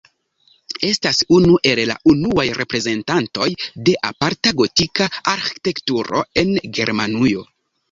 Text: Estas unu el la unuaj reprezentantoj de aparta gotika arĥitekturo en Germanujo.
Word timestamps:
Estas 0.85 1.19
unu 1.39 1.59
el 1.71 1.81
la 1.89 1.97
unuaj 2.13 2.45
reprezentantoj 2.61 3.49
de 3.91 3.95
aparta 4.11 4.55
gotika 4.63 5.11
arĥitekturo 5.35 6.27
en 6.45 6.53
Germanujo. 6.81 7.49